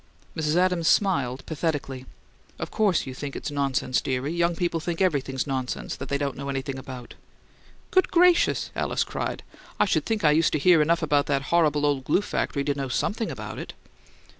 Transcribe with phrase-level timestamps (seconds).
[0.35, 0.55] Mrs.
[0.55, 2.07] Adams smiled, pathetically.
[2.57, 4.33] "Of course you think it's nonsense, dearie.
[4.33, 7.13] Young people think everything's nonsense that they don't know anything about."
[7.91, 9.43] "Good gracious!" Alice cried.
[9.79, 12.73] "I should think I used to hear enough about that horrible old glue factory to
[12.73, 13.73] know something about it!"